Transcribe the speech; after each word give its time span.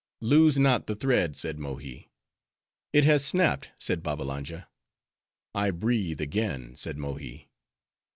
"Lose 0.21 0.57
not 0.57 0.87
the 0.87 0.95
thread," 0.95 1.37
said 1.37 1.59
Mohi. 1.59 2.09
"It 2.91 3.03
has 3.03 3.23
snapped," 3.23 3.69
said 3.77 4.01
Babbalanja. 4.01 4.67
"I 5.53 5.69
breathe 5.69 6.21
again," 6.21 6.75
said 6.75 6.97
Mohi. 6.97 7.51